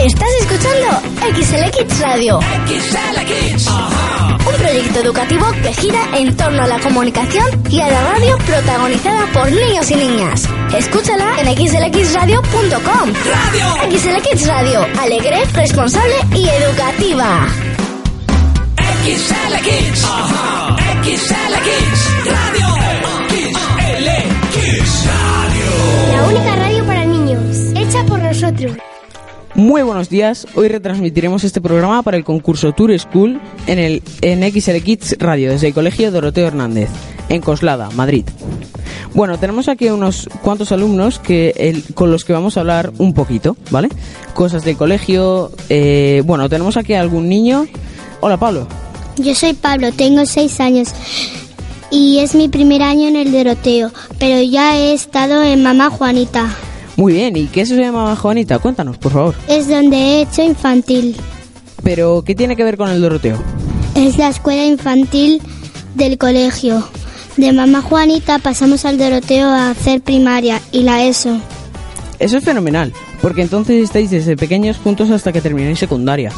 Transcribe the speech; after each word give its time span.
Estás 0.00 0.28
escuchando 0.40 1.02
XL 1.36 1.70
Kids 1.76 2.00
Radio. 2.00 2.40
Un 4.48 4.54
proyecto 4.54 5.00
educativo 5.00 5.44
que 5.62 5.74
gira 5.74 6.00
en 6.14 6.34
torno 6.38 6.62
a 6.62 6.66
la 6.66 6.78
comunicación 6.80 7.44
y 7.68 7.80
a 7.80 7.90
la 7.90 8.00
radio 8.12 8.38
protagonizada 8.38 9.26
por 9.34 9.52
niños 9.52 9.90
y 9.90 9.96
niñas. 9.96 10.48
Escúchala 10.74 11.38
en 11.40 11.54
xlxradio.com. 11.54 13.12
Radio. 13.12 13.98
XL 13.98 14.22
Kids 14.22 14.46
Radio. 14.46 14.86
Alegre, 14.98 15.44
responsable 15.52 16.14
y 16.34 16.48
educativa. 16.48 17.46
XL 19.04 19.54
Kids. 19.62 20.00
XL 21.02 21.54
Kids. 21.66 22.24
Radio. 22.24 22.68
XL 23.28 24.08
Kids 24.54 25.06
Radio. 25.06 26.12
La 26.16 26.22
única 26.24 26.56
radio 26.56 26.86
para 26.86 27.04
niños, 27.04 27.56
hecha 27.74 28.02
por 28.06 28.18
nosotros. 28.18 28.72
Muy 29.60 29.82
buenos 29.82 30.08
días, 30.08 30.46
hoy 30.54 30.68
retransmitiremos 30.68 31.44
este 31.44 31.60
programa 31.60 32.02
para 32.02 32.16
el 32.16 32.24
concurso 32.24 32.72
Tour 32.72 32.98
School 32.98 33.38
en 33.66 33.78
el 33.78 34.02
en 34.22 34.42
XL 34.42 34.78
Kids 34.82 35.16
Radio 35.18 35.50
desde 35.50 35.66
el 35.66 35.74
Colegio 35.74 36.10
Doroteo 36.10 36.46
Hernández, 36.46 36.88
en 37.28 37.42
Coslada, 37.42 37.90
Madrid. 37.90 38.24
Bueno, 39.12 39.36
tenemos 39.38 39.68
aquí 39.68 39.90
unos 39.90 40.30
cuantos 40.42 40.72
alumnos 40.72 41.18
que 41.18 41.52
el- 41.58 41.84
con 41.92 42.10
los 42.10 42.24
que 42.24 42.32
vamos 42.32 42.56
a 42.56 42.60
hablar 42.60 42.90
un 42.96 43.12
poquito, 43.12 43.54
¿vale? 43.70 43.90
Cosas 44.32 44.64
del 44.64 44.78
colegio. 44.78 45.52
eh, 45.68 46.22
bueno, 46.24 46.48
tenemos 46.48 46.78
aquí 46.78 46.94
algún 46.94 47.28
niño. 47.28 47.66
Hola, 48.20 48.38
Pablo. 48.38 48.66
Yo 49.18 49.34
soy 49.34 49.52
Pablo, 49.52 49.92
tengo 49.92 50.24
seis 50.24 50.58
años 50.60 50.88
y 51.90 52.20
es 52.20 52.34
mi 52.34 52.48
primer 52.48 52.80
año 52.82 53.08
en 53.08 53.16
el 53.16 53.30
Doroteo, 53.30 53.92
pero 54.18 54.40
ya 54.40 54.78
he 54.78 54.94
estado 54.94 55.42
en 55.42 55.62
Mamá 55.62 55.90
Juanita. 55.90 56.48
Muy 57.00 57.14
bien, 57.14 57.34
¿y 57.34 57.46
qué 57.46 57.64
se 57.64 57.76
llama 57.76 58.14
Juanita? 58.14 58.58
Cuéntanos, 58.58 58.98
por 58.98 59.12
favor. 59.12 59.34
Es 59.48 59.66
donde 59.68 59.96
he 59.96 60.20
hecho 60.20 60.42
infantil. 60.42 61.16
Pero, 61.82 62.22
¿qué 62.26 62.34
tiene 62.34 62.56
que 62.56 62.62
ver 62.62 62.76
con 62.76 62.90
el 62.90 63.00
Doroteo? 63.00 63.38
Es 63.94 64.18
la 64.18 64.28
escuela 64.28 64.66
infantil 64.66 65.40
del 65.94 66.18
colegio. 66.18 66.86
De 67.38 67.54
Mamá 67.54 67.80
Juanita 67.80 68.38
pasamos 68.38 68.84
al 68.84 68.98
Doroteo 68.98 69.48
a 69.48 69.70
hacer 69.70 70.02
primaria 70.02 70.60
y 70.72 70.82
la 70.82 71.02
ESO. 71.02 71.40
Eso 72.18 72.36
es 72.36 72.44
fenomenal, 72.44 72.92
porque 73.22 73.40
entonces 73.40 73.82
estáis 73.82 74.10
desde 74.10 74.36
pequeños 74.36 74.76
juntos 74.76 75.08
hasta 75.10 75.32
que 75.32 75.40
terminéis 75.40 75.78
secundaria. 75.78 76.32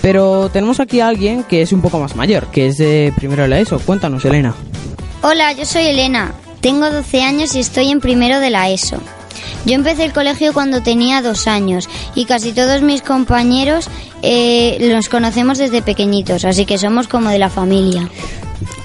Pero 0.00 0.48
tenemos 0.48 0.80
aquí 0.80 1.00
a 1.00 1.08
alguien 1.08 1.44
que 1.44 1.60
es 1.60 1.72
un 1.72 1.82
poco 1.82 2.00
más 2.00 2.16
mayor, 2.16 2.46
que 2.46 2.68
es 2.68 2.78
de 2.78 3.12
primero 3.14 3.42
de 3.42 3.48
la 3.48 3.60
ESO. 3.60 3.78
Cuéntanos, 3.80 4.24
Elena. 4.24 4.54
Hola, 5.20 5.52
yo 5.52 5.66
soy 5.66 5.88
Elena. 5.88 6.32
Tengo 6.62 6.90
12 6.90 7.22
años 7.22 7.54
y 7.54 7.60
estoy 7.60 7.90
en 7.90 8.00
primero 8.00 8.40
de 8.40 8.48
la 8.48 8.70
ESO. 8.70 8.98
Yo 9.64 9.74
empecé 9.74 10.04
el 10.04 10.12
colegio 10.12 10.52
cuando 10.52 10.82
tenía 10.82 11.22
dos 11.22 11.46
años 11.46 11.88
y 12.14 12.24
casi 12.24 12.52
todos 12.52 12.82
mis 12.82 13.02
compañeros 13.02 13.88
eh, 14.22 14.78
los 14.92 15.08
conocemos 15.08 15.58
desde 15.58 15.82
pequeñitos, 15.82 16.44
así 16.44 16.64
que 16.64 16.78
somos 16.78 17.08
como 17.08 17.30
de 17.30 17.38
la 17.38 17.50
familia. 17.50 18.08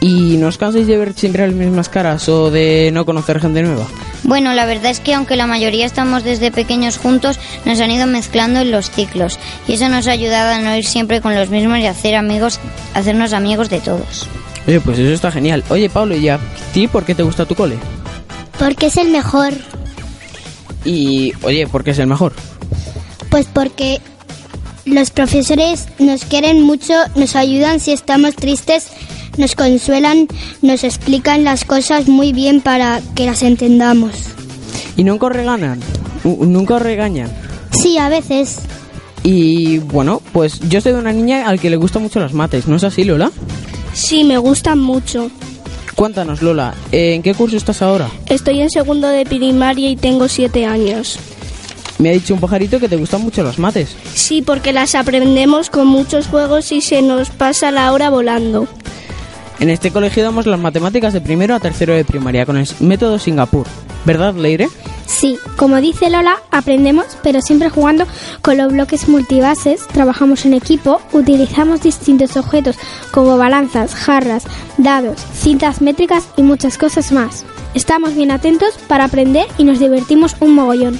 ¿Y 0.01 0.37
no 0.37 0.47
os 0.47 0.57
cansáis 0.57 0.85
de 0.85 0.97
ver 0.97 1.13
siempre 1.13 1.47
las 1.47 1.55
mismas 1.55 1.89
caras 1.89 2.27
o 2.27 2.51
de 2.51 2.91
no 2.93 3.05
conocer 3.05 3.39
gente 3.39 3.63
nueva? 3.63 3.87
Bueno, 4.23 4.53
la 4.53 4.65
verdad 4.65 4.91
es 4.91 4.99
que 4.99 5.13
aunque 5.13 5.35
la 5.35 5.47
mayoría 5.47 5.85
estamos 5.85 6.23
desde 6.23 6.51
pequeños 6.51 6.97
juntos, 6.97 7.39
nos 7.65 7.79
han 7.79 7.91
ido 7.91 8.05
mezclando 8.05 8.59
en 8.59 8.71
los 8.71 8.89
ciclos 8.89 9.39
y 9.67 9.73
eso 9.73 9.89
nos 9.89 10.07
ha 10.07 10.11
ayudado 10.11 10.53
a 10.53 10.59
no 10.59 10.75
ir 10.75 10.85
siempre 10.85 11.21
con 11.21 11.35
los 11.35 11.49
mismos 11.49 11.79
y 11.79 11.85
hacer 11.85 12.15
amigos, 12.15 12.59
hacernos 12.93 13.33
amigos 13.33 13.69
de 13.69 13.79
todos. 13.79 14.27
Oye, 14.67 14.79
pues 14.79 14.99
eso 14.99 15.13
está 15.13 15.31
genial. 15.31 15.63
Oye, 15.69 15.89
Pablo, 15.89 16.15
¿y 16.15 16.29
a 16.29 16.39
ti 16.73 16.87
por 16.87 17.03
qué 17.03 17.15
te 17.15 17.23
gusta 17.23 17.45
tu 17.45 17.55
cole? 17.55 17.77
Porque 18.57 18.87
es 18.87 18.97
el 18.97 19.09
mejor. 19.09 19.53
Y, 20.85 21.33
oye, 21.43 21.67
¿por 21.67 21.83
qué 21.83 21.91
es 21.91 21.99
el 21.99 22.07
mejor? 22.07 22.33
Pues 23.29 23.47
porque 23.51 24.01
los 24.85 25.11
profesores 25.11 25.87
nos 25.99 26.25
quieren 26.25 26.61
mucho, 26.61 26.93
nos 27.15 27.35
ayudan 27.35 27.79
si 27.79 27.91
estamos 27.91 28.35
tristes, 28.35 28.87
nos 29.37 29.55
consuelan, 29.55 30.27
nos 30.61 30.83
explican 30.83 31.43
las 31.43 31.65
cosas 31.65 32.07
muy 32.07 32.33
bien 32.33 32.61
para 32.61 33.01
que 33.15 33.25
las 33.25 33.43
entendamos. 33.43 34.11
¿Y 34.97 35.03
nunca 35.03 35.27
os 35.27 35.33
regañan? 35.33 35.79
¿Nunca 36.23 36.75
os 36.75 36.81
regañan? 36.81 37.31
Sí, 37.71 37.97
a 37.97 38.09
veces. 38.09 38.59
Y, 39.23 39.79
bueno, 39.79 40.21
pues 40.33 40.59
yo 40.69 40.81
soy 40.81 40.91
de 40.91 40.99
una 40.99 41.13
niña 41.13 41.47
al 41.47 41.59
que 41.59 41.69
le 41.69 41.77
gustan 41.77 42.03
mucho 42.03 42.19
las 42.19 42.33
mates, 42.33 42.67
¿no 42.67 42.75
es 42.75 42.83
así, 42.83 43.03
Lola? 43.03 43.31
Sí, 43.93 44.23
me 44.23 44.37
gustan 44.37 44.79
mucho. 44.79 45.31
Cuéntanos, 45.95 46.41
Lola, 46.41 46.73
¿en 46.91 47.21
qué 47.21 47.33
curso 47.33 47.55
estás 47.55 47.81
ahora? 47.81 48.09
Estoy 48.27 48.61
en 48.61 48.69
segundo 48.69 49.07
de 49.07 49.25
primaria 49.25 49.89
y 49.89 49.95
tengo 49.95 50.27
siete 50.27 50.65
años. 50.65 51.19
Me 51.99 52.09
ha 52.09 52.13
dicho 52.13 52.33
un 52.33 52.39
pajarito 52.39 52.79
que 52.79 52.89
te 52.89 52.95
gustan 52.95 53.21
mucho 53.21 53.43
las 53.43 53.59
mates. 53.59 53.95
Sí, 54.13 54.41
porque 54.41 54.73
las 54.73 54.95
aprendemos 54.95 55.69
con 55.69 55.87
muchos 55.87 56.27
juegos 56.27 56.71
y 56.71 56.81
se 56.81 57.01
nos 57.01 57.29
pasa 57.29 57.71
la 57.71 57.91
hora 57.93 58.09
volando. 58.09 58.67
En 59.59 59.69
este 59.69 59.91
colegio 59.91 60.23
damos 60.23 60.45
las 60.47 60.59
matemáticas 60.59 61.13
de 61.13 61.21
primero 61.21 61.55
a 61.55 61.59
tercero 61.59 61.93
de 61.93 62.03
primaria 62.03 62.45
con 62.45 62.57
el 62.57 62.67
método 62.79 63.19
Singapur. 63.19 63.67
¿Verdad, 64.03 64.33
Leire? 64.33 64.67
Sí, 65.05 65.37
como 65.57 65.81
dice 65.81 66.09
Lola, 66.09 66.37
aprendemos, 66.51 67.05
pero 67.21 67.41
siempre 67.41 67.69
jugando 67.69 68.05
con 68.41 68.57
los 68.57 68.71
bloques 68.71 69.07
multibases, 69.07 69.87
trabajamos 69.87 70.45
en 70.45 70.53
equipo, 70.53 71.01
utilizamos 71.11 71.81
distintos 71.81 72.37
objetos 72.37 72.77
como 73.11 73.37
balanzas, 73.37 73.95
jarras, 73.95 74.45
dados, 74.77 75.19
cintas 75.33 75.81
métricas 75.81 76.27
y 76.37 76.43
muchas 76.43 76.77
cosas 76.77 77.11
más. 77.11 77.45
Estamos 77.73 78.15
bien 78.15 78.31
atentos 78.31 78.75
para 78.87 79.05
aprender 79.05 79.47
y 79.57 79.63
nos 79.63 79.79
divertimos 79.79 80.35
un 80.39 80.55
mogollón. 80.55 80.99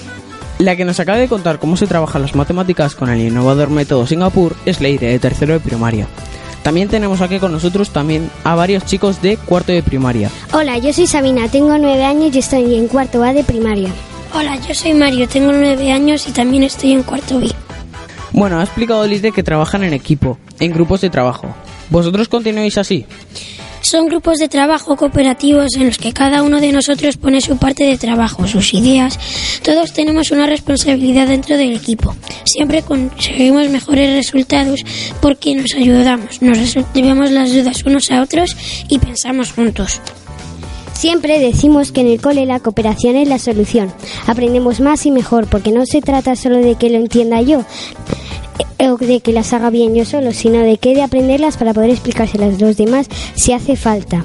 La 0.60 0.76
que 0.76 0.86
nos 0.86 1.00
acaba 1.00 1.18
de 1.18 1.28
contar 1.28 1.60
cómo 1.60 1.78
se 1.78 1.88
trabajan 1.88 2.22
las 2.22 2.36
matemáticas 2.36 2.96
con 2.96 3.10
el 3.10 3.22
innovador 3.22 3.70
método 3.70 4.06
Singapur 4.08 4.56
es 4.66 4.82
Leire, 4.82 5.08
de 5.08 5.20
tercero 5.20 5.54
de 5.54 5.60
primaria. 5.60 6.08
También 6.64 6.88
tenemos 6.88 7.22
aquí 7.22 7.40
con 7.40 7.52
nosotros 7.52 7.92
también 7.92 8.30
a 8.46 8.56
varios 8.56 8.86
chicos 8.86 9.22
de 9.22 9.38
cuarto 9.38 9.74
de 9.74 9.84
primaria. 9.84 10.32
Hola, 10.54 10.78
yo 10.78 10.94
soy 10.94 11.08
Sabina, 11.08 11.50
tengo 11.50 11.78
nueve 11.78 12.06
años 12.06 12.34
y 12.34 12.40
estoy 12.40 12.76
en 12.76 12.88
cuarto 12.88 13.22
A 13.22 13.34
de 13.34 13.44
primaria. 13.44 13.90
Hola, 14.34 14.58
yo 14.68 14.74
soy 14.74 14.94
Mario, 14.94 15.28
tengo 15.28 15.52
nueve 15.52 15.92
años 15.92 16.28
y 16.28 16.32
también 16.32 16.64
estoy 16.64 16.94
en 16.94 17.04
cuarto 17.04 17.40
B. 17.40 17.52
Bueno, 18.32 18.60
ha 18.60 18.64
explicado 18.64 19.06
Leire 19.06 19.32
que 19.32 19.44
trabajan 19.44 19.84
en 19.84 19.94
equipo, 19.94 20.40
en 20.60 20.72
grupos 20.72 21.02
de 21.02 21.10
trabajo. 21.10 21.54
¿Vosotros 21.90 22.30
continuáis 22.30 22.78
así? 22.80 23.06
Son 23.84 24.08
grupos 24.08 24.38
de 24.38 24.48
trabajo 24.48 24.96
cooperativos 24.96 25.76
en 25.76 25.88
los 25.88 25.98
que 25.98 26.14
cada 26.14 26.42
uno 26.42 26.62
de 26.62 26.72
nosotros 26.72 27.18
pone 27.18 27.42
su 27.42 27.58
parte 27.58 27.84
de 27.84 27.98
trabajo, 27.98 28.48
sus 28.48 28.74
ideas. 28.74 29.20
Todos 29.62 29.92
tenemos 29.92 30.32
una 30.32 30.48
responsabilidad 30.48 31.28
dentro 31.28 31.58
del 31.58 31.76
equipo. 31.76 32.16
Siempre 32.46 32.82
conseguimos 32.82 33.68
mejores 33.68 34.16
resultados 34.16 34.80
porque 35.22 35.54
nos 35.56 35.74
ayudamos, 35.76 36.42
nos 36.42 36.58
resolvemos 36.58 37.30
las 37.32 37.54
dudas 37.54 37.84
unos 37.86 38.10
a 38.10 38.22
otros 38.22 38.56
y 38.88 39.00
pensamos 39.00 39.52
juntos. 39.52 40.00
Siempre 40.94 41.40
decimos 41.40 41.92
que 41.92 42.02
en 42.02 42.08
el 42.08 42.22
cole 42.22 42.46
la 42.46 42.62
cooperación 42.62 43.18
es 43.18 43.28
la 43.28 43.38
solución. 43.38 43.94
Aprendemos 44.28 44.80
más 44.80 45.06
y 45.06 45.12
mejor 45.12 45.48
porque 45.48 45.74
no 45.74 45.86
se 45.86 46.00
trata 46.00 46.38
solo 46.38 46.60
de 46.60 46.76
que 46.76 46.90
lo 46.90 47.00
entienda 47.00 47.42
yo 47.42 47.66
de 49.00 49.22
que 49.22 49.32
las 49.34 49.54
haga 49.54 49.70
bien 49.70 49.96
yo 49.96 50.06
solo, 50.06 50.32
sino 50.34 50.60
de 50.60 50.78
que 50.78 50.92
he 50.92 50.96
de 50.96 51.02
aprenderlas 51.02 51.58
para 51.58 51.74
poder 51.74 51.90
explicárselas 51.90 52.56
a 52.62 52.66
los 52.66 52.78
demás 52.78 53.08
si 53.36 53.52
hace 53.54 53.76
falta 53.76 54.24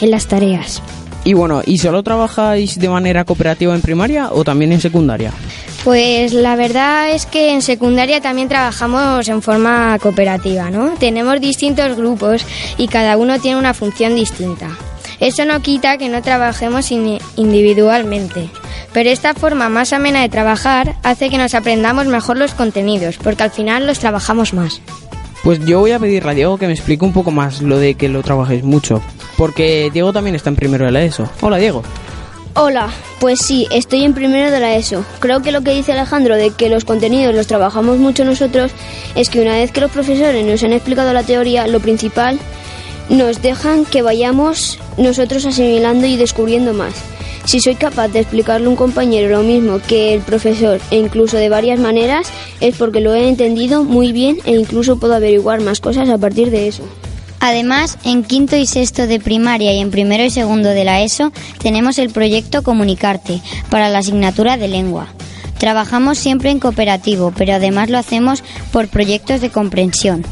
en 0.00 0.10
las 0.10 0.26
tareas. 0.26 0.80
Y 1.24 1.32
bueno, 1.32 1.60
¿y 1.66 1.78
solo 1.78 2.02
trabajáis 2.04 2.78
de 2.78 2.88
manera 2.88 3.24
cooperativa 3.24 3.74
en 3.74 3.80
primaria 3.82 4.30
o 4.30 4.44
también 4.44 4.70
en 4.72 4.80
secundaria? 4.80 5.32
Pues 5.82 6.32
la 6.32 6.54
verdad 6.56 7.10
es 7.10 7.26
que 7.26 7.52
en 7.52 7.62
secundaria 7.62 8.20
también 8.20 8.48
trabajamos 8.48 9.26
en 9.28 9.42
forma 9.42 9.98
cooperativa, 10.00 10.70
¿no? 10.70 10.90
Tenemos 10.98 11.40
distintos 11.40 11.96
grupos 11.96 12.44
y 12.78 12.86
cada 12.86 13.16
uno 13.16 13.40
tiene 13.40 13.58
una 13.58 13.74
función 13.74 14.14
distinta. 14.14 14.68
Eso 15.18 15.44
no 15.44 15.60
quita 15.62 15.98
que 15.98 16.08
no 16.08 16.22
trabajemos 16.22 16.90
in- 16.92 17.18
individualmente, 17.36 18.48
pero 18.96 19.10
esta 19.10 19.34
forma 19.34 19.68
más 19.68 19.92
amena 19.92 20.22
de 20.22 20.30
trabajar 20.30 20.96
hace 21.02 21.28
que 21.28 21.36
nos 21.36 21.54
aprendamos 21.54 22.06
mejor 22.06 22.38
los 22.38 22.54
contenidos, 22.54 23.18
porque 23.18 23.42
al 23.42 23.50
final 23.50 23.86
los 23.86 23.98
trabajamos 23.98 24.54
más. 24.54 24.80
Pues 25.44 25.62
yo 25.66 25.80
voy 25.80 25.90
a 25.90 25.98
pedirle 25.98 26.30
a 26.30 26.32
Diego 26.32 26.56
que 26.56 26.66
me 26.66 26.72
explique 26.72 27.04
un 27.04 27.12
poco 27.12 27.30
más 27.30 27.60
lo 27.60 27.78
de 27.78 27.92
que 27.92 28.08
lo 28.08 28.22
trabajéis 28.22 28.64
mucho. 28.64 29.02
Porque 29.36 29.90
Diego 29.92 30.14
también 30.14 30.34
está 30.34 30.48
en 30.48 30.56
primero 30.56 30.86
de 30.86 30.92
la 30.92 31.02
ESO. 31.02 31.28
Hola, 31.42 31.58
Diego. 31.58 31.82
Hola, 32.54 32.88
pues 33.20 33.40
sí, 33.40 33.68
estoy 33.70 34.02
en 34.02 34.14
primero 34.14 34.50
de 34.50 34.60
la 34.60 34.74
ESO. 34.76 35.04
Creo 35.18 35.42
que 35.42 35.52
lo 35.52 35.60
que 35.60 35.74
dice 35.74 35.92
Alejandro 35.92 36.34
de 36.34 36.52
que 36.52 36.70
los 36.70 36.86
contenidos 36.86 37.34
los 37.34 37.46
trabajamos 37.46 37.98
mucho 37.98 38.24
nosotros 38.24 38.72
es 39.14 39.28
que 39.28 39.42
una 39.42 39.56
vez 39.56 39.72
que 39.72 39.82
los 39.82 39.90
profesores 39.90 40.42
nos 40.46 40.62
han 40.62 40.72
explicado 40.72 41.12
la 41.12 41.22
teoría, 41.22 41.66
lo 41.66 41.80
principal, 41.80 42.38
nos 43.10 43.42
dejan 43.42 43.84
que 43.84 44.00
vayamos 44.00 44.78
nosotros 44.96 45.44
asimilando 45.44 46.06
y 46.06 46.16
descubriendo 46.16 46.72
más. 46.72 46.94
Si 47.46 47.60
soy 47.60 47.76
capaz 47.76 48.08
de 48.08 48.20
explicarle 48.20 48.66
a 48.66 48.70
un 48.70 48.76
compañero 48.76 49.28
lo 49.28 49.42
mismo 49.44 49.78
que 49.86 50.12
el 50.14 50.20
profesor 50.20 50.80
e 50.90 50.96
incluso 50.98 51.36
de 51.36 51.48
varias 51.48 51.78
maneras, 51.78 52.28
es 52.60 52.76
porque 52.76 53.00
lo 53.00 53.14
he 53.14 53.28
entendido 53.28 53.84
muy 53.84 54.10
bien 54.12 54.38
e 54.44 54.52
incluso 54.52 54.98
puedo 54.98 55.14
averiguar 55.14 55.60
más 55.60 55.80
cosas 55.80 56.08
a 56.08 56.18
partir 56.18 56.50
de 56.50 56.66
eso. 56.66 56.82
Además, 57.38 57.98
en 58.04 58.24
quinto 58.24 58.56
y 58.56 58.66
sexto 58.66 59.06
de 59.06 59.20
primaria 59.20 59.72
y 59.72 59.78
en 59.78 59.92
primero 59.92 60.24
y 60.24 60.30
segundo 60.30 60.70
de 60.70 60.84
la 60.84 61.02
ESO 61.02 61.30
tenemos 61.62 61.98
el 61.98 62.10
proyecto 62.10 62.62
Comunicarte 62.64 63.40
para 63.70 63.88
la 63.90 63.98
asignatura 63.98 64.56
de 64.56 64.66
lengua. 64.66 65.06
Trabajamos 65.58 66.18
siempre 66.18 66.50
en 66.50 66.58
cooperativo, 66.58 67.32
pero 67.36 67.54
además 67.54 67.90
lo 67.90 67.98
hacemos 67.98 68.42
por 68.72 68.88
proyectos 68.88 69.40
de 69.40 69.50
comprensión. 69.50 70.24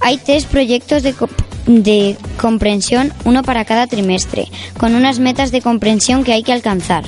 Hay 0.00 0.18
tres 0.18 0.44
proyectos 0.44 1.02
de, 1.02 1.12
co- 1.12 1.28
de 1.68 2.16
comprensión, 2.40 3.12
uno 3.24 3.42
para 3.42 3.64
cada 3.64 3.86
trimestre, 3.86 4.48
con 4.78 4.94
unas 4.94 5.20
metas 5.20 5.52
de 5.52 5.60
comprensión 5.60 6.24
que 6.24 6.32
hay 6.32 6.42
que 6.42 6.52
alcanzar. 6.52 7.04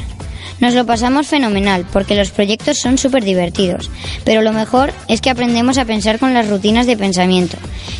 Nos 0.60 0.74
lo 0.74 0.84
pasamos 0.84 1.26
fenomenal 1.26 1.86
porque 1.90 2.14
los 2.14 2.30
proyectos 2.30 2.78
son 2.78 2.98
súper 2.98 3.24
divertidos, 3.24 3.90
pero 4.24 4.42
lo 4.42 4.52
mejor 4.52 4.92
es 5.08 5.22
que 5.22 5.30
aprendemos 5.30 5.78
a 5.78 5.86
pensar 5.86 6.18
con 6.18 6.34
las 6.34 6.48
rutinas 6.48 6.86
de 6.86 6.98
pensamiento 6.98 7.56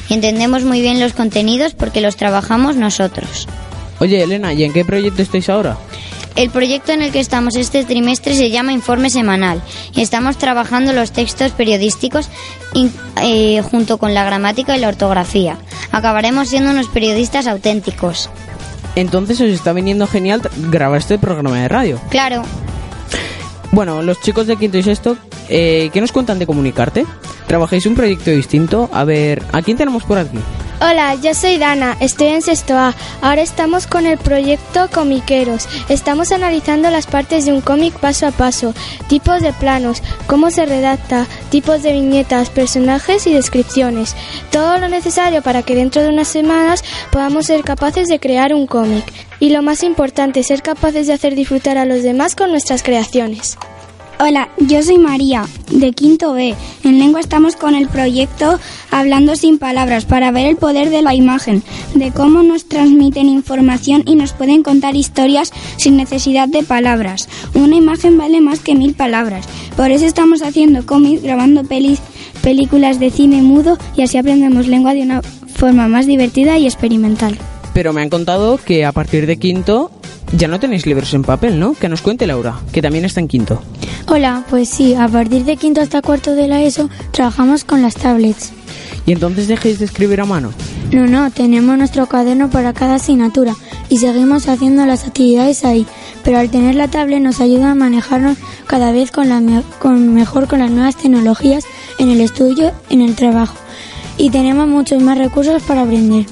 y 0.09 0.15
entendemos 0.15 0.65
muy 0.65 0.83
bien 0.83 1.01
los 1.01 1.15
contenidos 1.15 1.73
porque 1.73 2.03
los 2.03 2.17
trabajamos 2.17 2.77
nosotros. 2.77 3.49
Oye, 3.99 4.23
Elena, 4.23 4.53
¿y 4.53 4.65
en 4.65 4.75
qué 4.75 4.85
proyecto 4.85 5.23
estáis 5.23 5.49
ahora? 5.49 5.79
El 6.37 6.51
proyecto 6.51 6.93
en 6.93 7.03
el 7.03 7.11
que 7.11 7.21
estamos 7.21 7.56
este 7.56 7.85
trimestre 7.85 8.35
se 8.35 8.51
llama 8.51 8.73
Informe 8.73 9.11
Semanal 9.11 9.63
y 9.95 10.03
estamos 10.03 10.37
trabajando 10.37 10.93
los 10.93 11.13
textos 11.13 11.53
periodísticos 11.53 12.29
eh, 13.23 13.63
junto 13.63 13.99
con 13.99 14.15
la 14.15 14.25
gramática 14.25 14.77
y 14.77 14.81
la 14.81 14.89
ortografía. 14.89 15.59
Acabaremos 15.93 16.49
siendo 16.49 16.71
unos 16.71 16.89
periodistas 16.89 17.47
auténticos. 17.47 18.31
Entonces 18.97 19.41
os 19.41 19.49
está 19.49 19.73
viniendo 19.73 20.07
genial 20.07 20.43
grabar 20.71 20.99
este 20.99 21.19
programa 21.19 21.61
de 21.61 21.69
radio. 21.69 22.01
Claro, 22.11 22.43
Bueno, 23.73 24.03
los 24.03 24.21
chicos 24.21 24.49
de 24.49 24.57
quinto 24.57 24.79
y 24.79 24.83
sexto, 24.83 25.17
eh, 25.49 25.91
¿qué 25.93 26.01
nos 26.01 26.11
cuentan 26.11 26.41
de 26.41 26.47
comunicarte? 26.47 27.07
¿Trabajáis 27.47 27.87
un 27.87 27.95
proyecto 27.95 28.31
distinto? 28.33 28.91
A 28.93 29.05
ver, 29.05 29.43
¿a 29.53 29.63
quién 29.63 29.77
tenemos 29.77 30.03
por 30.03 30.19
aquí? 30.19 30.39
Hola, 30.82 31.15
yo 31.17 31.35
soy 31.35 31.59
Dana, 31.59 31.94
estoy 32.00 32.29
en 32.29 32.41
sexto 32.41 32.75
A. 32.75 32.94
Ahora 33.21 33.43
estamos 33.43 33.87
con 33.87 34.06
el 34.06 34.17
proyecto 34.17 34.88
Comiqueros. 34.91 35.69
Estamos 35.91 36.32
analizando 36.32 36.88
las 36.88 37.06
partes 37.06 37.44
de 37.44 37.53
un 37.53 37.61
cómic 37.61 37.93
paso 37.99 38.27
a 38.27 38.31
paso, 38.31 38.73
tipos 39.06 39.43
de 39.43 39.53
planos, 39.53 40.03
cómo 40.27 40.50
se 40.50 40.65
redacta, 40.65 41.27
tipos 41.50 41.82
de 41.82 41.93
viñetas, 41.93 42.49
personajes 42.49 43.27
y 43.27 43.35
descripciones. 43.35 44.17
Todo 44.50 44.79
lo 44.79 44.88
necesario 44.88 45.43
para 45.43 45.62
que 45.62 45.75
dentro 45.75 46.00
de 46.00 46.09
unas 46.09 46.29
semanas 46.29 46.82
podamos 47.12 47.44
ser 47.44 47.62
capaces 47.62 48.09
de 48.09 48.19
crear 48.19 48.55
un 48.55 48.67
cómic. 48.67 49.05
Y 49.38 49.50
lo 49.50 49.61
más 49.61 49.82
importante, 49.82 50.43
ser 50.43 50.62
capaces 50.62 51.06
de 51.06 51.12
hacer 51.12 51.35
disfrutar 51.35 51.77
a 51.77 51.85
los 51.85 52.03
demás 52.03 52.35
con 52.35 52.53
nuestras 52.53 52.82
creaciones. 52.82 53.59
Hola, 54.22 54.50
yo 54.58 54.82
soy 54.82 54.99
María, 54.99 55.46
de 55.70 55.93
Quinto 55.93 56.34
B. 56.34 56.55
En 56.84 56.99
lengua 56.99 57.20
estamos 57.20 57.56
con 57.56 57.75
el 57.75 57.88
proyecto 57.88 58.61
Hablando 58.90 59.34
sin 59.34 59.56
palabras 59.56 60.05
para 60.05 60.31
ver 60.31 60.44
el 60.44 60.56
poder 60.56 60.90
de 60.90 61.00
la 61.00 61.14
imagen, 61.14 61.62
de 61.94 62.11
cómo 62.11 62.43
nos 62.43 62.67
transmiten 62.67 63.31
información 63.31 64.02
y 64.05 64.17
nos 64.17 64.34
pueden 64.34 64.62
contar 64.62 64.94
historias 64.94 65.55
sin 65.78 65.96
necesidad 65.96 66.49
de 66.49 66.62
palabras. 66.62 67.31
Una 67.55 67.76
imagen 67.76 68.19
vale 68.19 68.43
más 68.43 68.61
que 68.61 68.75
mil 68.75 68.93
palabras. 68.93 69.46
Por 69.75 69.90
eso 69.90 70.05
estamos 70.05 70.43
haciendo 70.43 70.84
cómics, 70.84 71.22
grabando 71.22 71.64
pelis, 71.64 72.00
películas 72.43 73.00
de 73.00 73.11
cine 73.11 73.40
mudo 73.40 73.78
y 73.96 74.02
así 74.02 74.19
aprendemos 74.19 74.69
lengua 74.69 74.93
de 74.93 75.00
una 75.00 75.22
forma 75.22 75.88
más 75.88 76.05
divertida 76.05 76.58
y 76.58 76.67
experimental. 76.67 77.38
Pero 77.72 77.94
me 77.94 78.02
han 78.02 78.11
contado 78.11 78.58
que 78.58 78.84
a 78.84 78.93
partir 78.93 79.26
de 79.26 79.38
quinto 79.38 79.90
ya 80.37 80.49
no 80.49 80.61
tenéis 80.61 80.87
libros 80.87 81.12
en 81.15 81.23
papel, 81.23 81.59
¿no? 81.59 81.75
Que 81.75 81.88
nos 81.88 82.03
cuente 82.03 82.27
Laura, 82.27 82.61
que 82.73 82.82
también 82.82 83.05
está 83.05 83.21
en 83.21 83.29
quinto. 83.29 83.62
Hola, 84.06 84.44
pues 84.50 84.69
sí, 84.69 84.94
a 84.94 85.09
partir 85.09 85.44
de 85.44 85.56
quinto 85.56 85.81
hasta 85.81 86.03
cuarto 86.03 86.35
de 86.35 86.49
la 86.49 86.62
ESO 86.62 86.88
trabajamos 87.11 87.65
con 87.65 87.82
las 87.82 87.94
tablets. 87.94 88.53
¿Y 89.06 89.12
entonces 89.12 89.49
dejéis 89.49 89.79
de 89.79 89.87
escribir 89.87 90.21
a 90.21 90.25
mano? 90.25 90.50
No, 90.93 91.06
no, 91.06 91.31
tenemos 91.31 91.77
nuestro 91.79 92.06
cuaderno 92.06 92.50
para 92.50 92.73
cada 92.73 92.97
asignatura 92.97 93.55
y 93.88 93.99
seguimos 93.99 94.49
haciendo 94.49 94.85
las 94.87 95.06
actividades 95.06 95.65
ahí, 95.65 95.87
pero 96.23 96.38
al 96.38 96.50
tener 96.50 96.75
la 96.75 96.88
tablet 96.88 97.21
nos 97.21 97.41
ayuda 97.41 97.71
a 97.71 97.75
manejarnos 97.75 98.37
cada 98.67 98.93
vez 98.93 99.11
con 99.11 99.29
la 99.29 99.41
me- 99.41 99.62
con 99.79 100.12
mejor 100.15 100.47
con 100.49 100.59
las 100.61 100.71
nuevas 100.71 100.97
tecnologías 100.97 101.65
en 101.99 102.09
el 102.11 102.21
estudio, 102.21 102.73
en 102.91 103.00
el 103.00 103.15
trabajo 103.15 103.55
y 104.19 104.31
tenemos 104.31 104.69
muchos 104.69 105.03
más 105.03 105.17
recursos 105.19 105.62
para 105.62 105.82
aprender. 105.82 106.27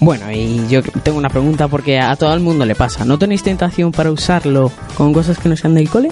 Bueno, 0.00 0.30
y 0.30 0.66
yo 0.68 0.82
tengo 0.82 1.18
una 1.18 1.28
pregunta 1.28 1.68
porque 1.68 1.98
a 1.98 2.14
todo 2.16 2.32
el 2.34 2.40
mundo 2.40 2.64
le 2.64 2.74
pasa. 2.74 3.04
¿No 3.04 3.18
tenéis 3.18 3.42
tentación 3.42 3.90
para 3.92 4.10
usarlo 4.10 4.70
con 4.96 5.12
cosas 5.12 5.38
que 5.38 5.48
no 5.48 5.56
sean 5.56 5.74
del 5.74 5.88
cole? 5.88 6.10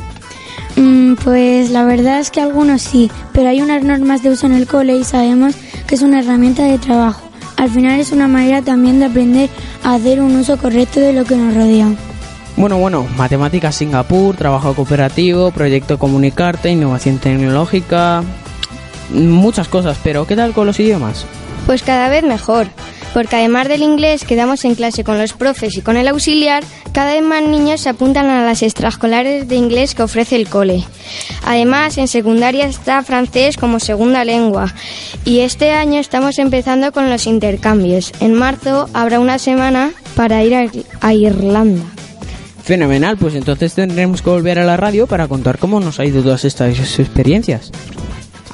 Mm, 0.76 1.14
pues 1.14 1.70
la 1.70 1.84
verdad 1.84 2.20
es 2.20 2.30
que 2.30 2.40
algunos 2.40 2.82
sí, 2.82 3.10
pero 3.32 3.48
hay 3.48 3.62
unas 3.62 3.82
normas 3.82 4.22
de 4.22 4.30
uso 4.30 4.46
en 4.46 4.52
el 4.52 4.66
cole 4.66 4.96
y 4.96 5.04
sabemos 5.04 5.54
que 5.86 5.94
es 5.94 6.02
una 6.02 6.20
herramienta 6.20 6.64
de 6.64 6.78
trabajo. 6.78 7.22
Al 7.56 7.70
final 7.70 7.98
es 8.00 8.12
una 8.12 8.28
manera 8.28 8.60
también 8.60 8.98
de 8.98 9.06
aprender 9.06 9.50
a 9.82 9.94
hacer 9.94 10.20
un 10.20 10.36
uso 10.36 10.58
correcto 10.58 11.00
de 11.00 11.12
lo 11.12 11.24
que 11.24 11.36
nos 11.36 11.54
rodea. 11.54 11.88
Bueno, 12.56 12.78
bueno, 12.78 13.06
matemáticas 13.16 13.76
Singapur, 13.76 14.34
trabajo 14.36 14.74
cooperativo, 14.74 15.50
proyecto 15.50 15.98
comunicarte, 15.98 16.70
innovación 16.70 17.18
tecnológica, 17.18 18.22
muchas 19.10 19.68
cosas, 19.68 19.98
pero 20.02 20.26
¿qué 20.26 20.36
tal 20.36 20.52
con 20.52 20.66
los 20.66 20.80
idiomas? 20.80 21.26
Pues 21.66 21.82
cada 21.82 22.08
vez 22.08 22.24
mejor, 22.24 22.66
porque 23.16 23.36
además 23.36 23.66
del 23.66 23.80
inglés 23.80 24.26
que 24.26 24.36
damos 24.36 24.66
en 24.66 24.74
clase 24.74 25.02
con 25.02 25.16
los 25.16 25.32
profes 25.32 25.74
y 25.78 25.80
con 25.80 25.96
el 25.96 26.06
auxiliar, 26.06 26.62
cada 26.92 27.14
vez 27.14 27.22
más 27.22 27.42
niños 27.42 27.80
se 27.80 27.88
apuntan 27.88 28.28
a 28.28 28.44
las 28.44 28.62
extraescolares 28.62 29.48
de 29.48 29.56
inglés 29.56 29.94
que 29.94 30.02
ofrece 30.02 30.36
el 30.36 30.50
cole. 30.50 30.84
Además, 31.42 31.96
en 31.96 32.08
secundaria 32.08 32.66
está 32.66 33.02
francés 33.02 33.56
como 33.56 33.80
segunda 33.80 34.22
lengua 34.26 34.74
y 35.24 35.40
este 35.40 35.70
año 35.70 35.98
estamos 35.98 36.38
empezando 36.38 36.92
con 36.92 37.08
los 37.08 37.26
intercambios. 37.26 38.12
En 38.20 38.34
marzo 38.34 38.90
habrá 38.92 39.18
una 39.18 39.38
semana 39.38 39.92
para 40.14 40.44
ir 40.44 40.54
a, 40.54 40.66
a 41.00 41.14
Irlanda. 41.14 41.84
Fenomenal, 42.64 43.16
pues 43.16 43.34
entonces 43.34 43.72
tendremos 43.72 44.20
que 44.20 44.28
volver 44.28 44.58
a 44.58 44.66
la 44.66 44.76
radio 44.76 45.06
para 45.06 45.26
contar 45.26 45.56
cómo 45.56 45.80
nos 45.80 46.00
ha 46.00 46.04
ido 46.04 46.22
todas 46.22 46.44
estas 46.44 46.78
experiencias. 46.98 47.72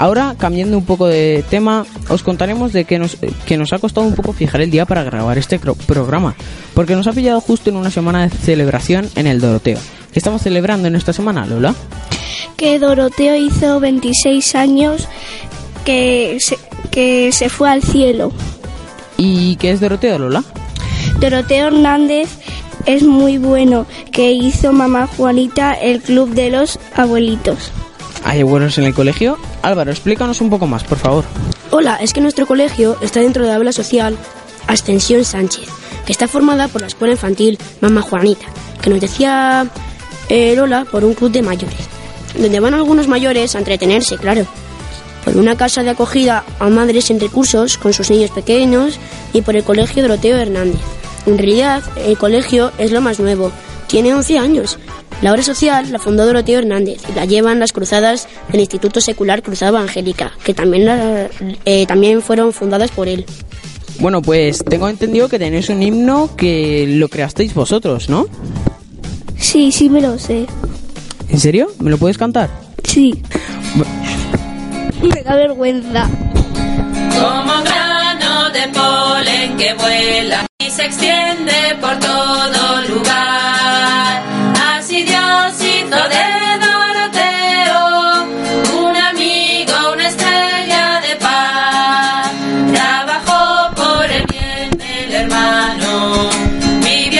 Ahora, 0.03 0.35
cambiando 0.37 0.77
un 0.77 0.85
poco 0.85 1.07
de 1.07 1.45
tema, 1.49 1.87
os 2.09 2.25
contaremos 2.25 2.73
de 2.73 2.85
que 2.85 2.99
nos, 2.99 3.17
que 3.47 3.57
nos 3.57 3.73
ha 3.73 3.79
costado 3.79 4.05
un 4.05 4.17
poco 4.17 4.33
fijar 4.33 4.61
el 4.61 4.69
día 4.69 4.85
para 4.85 5.05
grabar 5.05 5.39
este 5.39 5.61
programa, 5.61 6.35
porque 6.75 6.97
nos 6.97 7.07
ha 7.07 7.13
pillado 7.13 7.41
justo 7.41 7.71
en 7.71 7.77
una 7.77 7.89
semana 7.89 8.27
de 8.27 8.31
celebración 8.31 9.09
en 9.15 9.29
el 9.29 9.41
Doroteo. 9.41 9.79
¿Qué 10.13 10.19
estamos 10.19 10.43
celebrando 10.43 10.89
en 10.89 10.97
esta 10.97 11.13
semana, 11.13 11.47
Lola? 11.47 11.73
que 12.57 12.81
Doroteo 12.81 13.37
hizo 13.37 13.79
26 13.79 14.57
años 14.57 15.07
que 15.85 16.37
se, 16.41 16.59
que 16.91 17.31
se 17.31 17.49
fue 17.49 17.71
al 17.71 17.85
cielo. 17.85 18.33
¿Y 19.17 19.55
qué 19.55 19.71
es 19.71 19.79
Doroteo, 19.81 20.19
Lola? 20.19 20.43
Doroteo 21.21 21.69
Hernández 21.69 22.29
es 22.87 23.05
muy 23.05 23.39
bueno, 23.39 23.87
que 24.11 24.33
hizo 24.33 24.73
mamá 24.73 25.07
Juanita 25.07 25.75
el 25.75 26.03
club 26.03 26.31
de 26.31 26.51
los 26.51 26.81
abuelitos. 26.97 27.71
¿Hay 28.25 28.41
abuelos 28.41 28.79
en 28.79 28.85
el 28.85 28.95
colegio? 28.95 29.39
Álvaro, 29.63 29.91
explícanos 29.91 30.41
un 30.41 30.51
poco 30.51 30.67
más, 30.67 30.85
por 30.85 30.99
favor. 30.99 31.25
Hola, 31.71 31.97
es 31.97 32.13
que 32.13 32.21
nuestro 32.21 32.47
colegio 32.47 32.97
está 33.01 33.21
dentro 33.21 33.43
de 33.45 33.51
la 33.51 33.57
aula 33.57 33.73
social 33.73 34.17
Ascensión 34.67 35.25
Sánchez, 35.25 35.69
que 36.07 36.13
está 36.13 36.29
formada 36.29 36.69
por 36.69 36.81
la 36.81 36.87
escuela 36.87 37.13
infantil 37.13 37.59
Mamá 37.81 38.03
Juanita, 38.03 38.47
que 38.81 38.91
nos 38.91 39.01
decía 39.01 39.67
eh, 40.29 40.55
Lola 40.57 40.85
por 40.85 41.05
un 41.05 41.15
club 41.15 41.33
de 41.33 41.43
mayores, 41.43 41.89
donde 42.39 42.61
van 42.61 42.75
algunos 42.75 43.09
mayores 43.09 43.55
a 43.55 43.59
entretenerse, 43.59 44.19
claro, 44.19 44.47
por 45.25 45.37
una 45.37 45.57
casa 45.57 45.83
de 45.83 45.91
acogida 45.91 46.45
a 46.59 46.69
madres 46.69 47.07
sin 47.07 47.21
recursos 47.21 47.79
con 47.79 47.93
sus 47.93 48.11
niños 48.11 48.31
pequeños 48.31 48.99
y 49.33 49.43
por 49.43 49.57
el 49.57 49.65
colegio 49.65 50.03
Doroteo 50.03 50.37
Hernández. 50.37 50.81
En 51.27 51.39
realidad, 51.39 51.83
el 51.97 52.19
colegio 52.19 52.73
es 52.79 52.91
lo 52.91 53.01
más 53.01 53.21
nuevo, 53.21 53.53
tiene 53.87 54.15
11 54.15 54.39
años. 54.39 54.79
La 55.21 55.31
obra 55.31 55.43
social 55.43 55.93
la 55.93 55.99
fundó 55.99 56.27
Doroteo 56.27 56.59
Hernández 56.59 57.01
y 57.09 57.15
la 57.15 57.25
llevan 57.27 57.61
las 57.61 57.73
cruzadas 57.73 58.27
del 58.51 58.61
Instituto 58.61 59.01
Secular 59.01 59.43
Cruzada 59.43 59.71
Evangélica, 59.71 60.33
que 60.45 60.53
también, 60.55 60.87
la- 60.87 61.29
eh, 61.65 61.87
también 61.87 62.23
fueron 62.23 62.53
fundadas 62.53 62.91
por 62.91 63.07
él. 63.09 63.25
Bueno, 64.01 64.21
pues 64.23 64.65
tengo 64.65 64.89
entendido 64.89 65.29
que 65.29 65.39
tenéis 65.39 65.69
un 65.69 65.83
himno 65.83 66.35
que 66.37 66.87
lo 66.89 67.09
creasteis 67.09 67.55
vosotros, 67.55 68.09
¿no? 68.09 68.27
Sí, 69.39 69.71
sí 69.71 69.89
me 69.89 70.01
lo 70.01 70.19
sé. 70.19 70.47
¿En 71.29 71.39
serio? 71.39 71.69
¿Me 71.79 71.91
lo 71.91 71.99
puedes 71.99 72.19
cantar? 72.19 72.51
Sí. 72.85 73.23
Me 75.03 75.23
da 75.23 75.35
vergüenza. 75.37 76.09
Como 77.21 77.53
grano 77.63 78.51
de 78.51 78.69
polen 78.69 79.57
que 79.57 79.75
vuela 79.75 80.47
y 80.59 80.71
se 80.71 80.87
extiende 80.87 81.53
por 81.81 81.99
todo 81.99 82.83
lugar. 82.89 83.42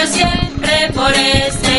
Siempre 0.07 0.91
por 0.95 1.13
este 1.13 1.72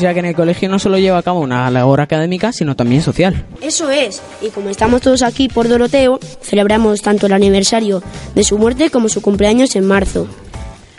O 0.00 0.02
sea 0.02 0.14
que 0.14 0.20
en 0.20 0.24
el 0.24 0.34
colegio 0.34 0.66
no 0.70 0.78
solo 0.78 0.96
lleva 0.96 1.18
a 1.18 1.22
cabo 1.22 1.40
una 1.40 1.70
labor 1.70 2.00
académica, 2.00 2.54
sino 2.54 2.74
también 2.74 3.02
social. 3.02 3.44
Eso 3.60 3.90
es. 3.90 4.22
Y 4.40 4.48
como 4.48 4.70
estamos 4.70 5.02
todos 5.02 5.20
aquí 5.20 5.48
por 5.48 5.68
Doroteo, 5.68 6.18
celebramos 6.40 7.02
tanto 7.02 7.26
el 7.26 7.34
aniversario 7.34 8.02
de 8.34 8.42
su 8.42 8.56
muerte 8.56 8.88
como 8.88 9.10
su 9.10 9.20
cumpleaños 9.20 9.76
en 9.76 9.86
marzo. 9.86 10.26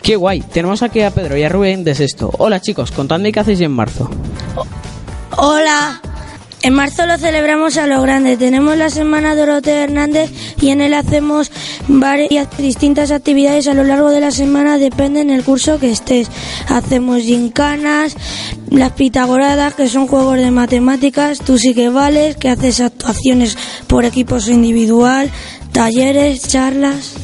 Qué 0.02 0.14
guay. 0.14 0.42
Tenemos 0.42 0.84
aquí 0.84 1.00
a 1.00 1.10
Pedro 1.10 1.36
y 1.36 1.42
a 1.42 1.48
Rubén 1.48 1.82
de 1.82 1.96
sexto. 1.96 2.30
Hola 2.38 2.60
chicos, 2.60 2.92
contadme 2.92 3.32
qué 3.32 3.40
hacéis 3.40 3.62
en 3.62 3.72
marzo. 3.72 4.08
Hola. 5.36 6.00
En 6.62 6.74
marzo 6.74 7.06
lo 7.06 7.18
celebramos 7.18 7.76
a 7.76 7.88
lo 7.88 8.00
grande. 8.02 8.36
Tenemos 8.36 8.76
la 8.76 8.88
Semana 8.88 9.34
Doroteo 9.34 9.82
Hernández 9.82 10.30
y 10.60 10.68
en 10.68 10.80
él 10.80 10.94
hacemos 10.94 11.50
varias 11.88 12.56
distintas 12.56 13.10
actividades 13.10 13.66
a 13.66 13.74
lo 13.74 13.82
largo 13.82 14.10
de 14.10 14.20
la 14.20 14.30
semana, 14.30 14.78
depende 14.78 15.20
en 15.20 15.30
el 15.30 15.42
curso 15.42 15.80
que 15.80 15.90
estés. 15.90 16.30
Hacemos 16.68 17.22
gincanas, 17.22 18.16
las 18.70 18.92
pitagoradas, 18.92 19.74
que 19.74 19.88
son 19.88 20.06
juegos 20.06 20.36
de 20.36 20.52
matemáticas, 20.52 21.40
tú 21.40 21.58
sí 21.58 21.74
que 21.74 21.88
vales, 21.88 22.36
que 22.36 22.48
haces 22.48 22.80
actuaciones 22.80 23.58
por 23.88 24.04
equipos 24.04 24.46
individual, 24.46 25.30
talleres, 25.72 26.46
charlas. 26.46 27.14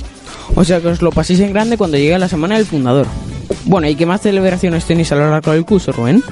O 0.57 0.65
sea 0.65 0.81
que 0.81 0.89
os 0.89 1.01
lo 1.01 1.13
paséis 1.13 1.39
en 1.39 1.53
grande 1.53 1.77
cuando 1.77 1.97
llegue 1.97 2.19
la 2.19 2.29
semana 2.29 2.57
del 2.57 2.67
fundador. 2.67 3.07
Bueno, 3.67 3.89
¿y 3.89 3.95
qué 3.95 4.05
más 4.05 4.21
celebraciones 4.21 4.85
tenéis 4.85 5.13
a 5.13 5.15
lo 5.15 5.31
largo 5.31 5.53
del 5.53 5.65
curso, 5.65 5.93
Rubén? 5.93 6.25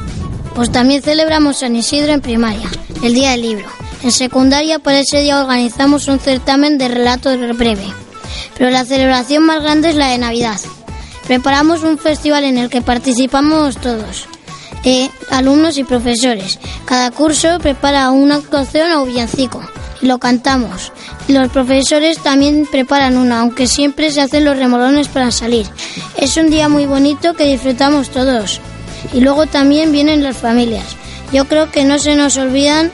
Pues 0.57 0.73
también 0.73 1.03
celebramos 1.03 1.59
San 1.59 1.77
Isidro 1.77 2.15
en 2.15 2.23
primaria, 2.23 2.67
el 3.03 3.13
Día 3.13 3.33
del 3.33 3.43
Libro. 3.43 3.67
En 4.03 4.11
secundaria, 4.11 4.79
por 4.79 4.95
ese 4.95 5.21
día 5.21 5.43
organizamos 5.43 6.09
un 6.09 6.19
certamen 6.19 6.79
de 6.79 6.89
relato 6.89 7.37
breve. 7.55 7.85
Pero 8.57 8.71
la 8.71 8.87
celebración 8.87 9.43
más 9.43 9.63
grande 9.63 9.91
es 9.91 9.97
la 9.97 10.09
de 10.09 10.17
Navidad. 10.17 10.59
Preparamos 11.27 11.83
un 11.83 11.99
festival 11.99 12.45
en 12.45 12.57
el 12.57 12.71
que 12.71 12.81
participamos 12.81 13.77
todos, 13.77 14.29
eh, 14.85 15.11
alumnos 15.31 15.77
y 15.77 15.85
profesores. 15.85 16.59
Cada 16.87 17.11
curso 17.11 17.59
prepara 17.59 18.11
una 18.11 18.37
actuación 18.37 18.93
o 18.93 19.05
villancico 19.05 19.61
y 20.01 20.07
lo 20.07 20.17
cantamos. 20.17 20.91
Los 21.29 21.51
profesores 21.51 22.19
también 22.21 22.67
preparan 22.71 23.19
una, 23.19 23.41
aunque 23.41 23.67
siempre 23.67 24.11
se 24.11 24.23
hacen 24.23 24.47
los 24.47 24.57
remolones 24.57 25.09
para 25.09 25.31
salir. 25.33 25.67
Es 26.17 26.39
un 26.39 26.49
día 26.49 26.71
muy 26.71 26.87
bonito 26.87 27.35
que 27.35 27.45
disfrutamos 27.45 28.09
todos. 28.09 28.63
Y 29.15 29.21
luego 29.21 29.47
también 29.47 29.93
vienen 29.93 30.23
las 30.23 30.37
familias. 30.37 30.85
Yo 31.33 31.47
creo 31.47 31.71
que 31.73 31.85
no 31.85 31.99
se 31.99 32.15
nos 32.15 32.37
olvidan, 32.37 32.93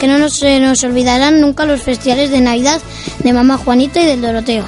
que 0.00 0.06
no 0.08 0.18
nos- 0.18 0.34
se 0.34 0.58
nos 0.60 0.82
olvidarán 0.84 1.40
nunca 1.40 1.64
los 1.66 1.82
festivales 1.82 2.30
de 2.30 2.40
Navidad 2.40 2.80
de 3.22 3.32
Mamá 3.32 3.58
Juanita 3.58 4.00
y 4.00 4.06
del 4.06 4.22
Doroteo. 4.22 4.64